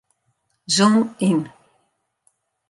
[0.75, 0.95] Zoom
[1.29, 1.41] yn.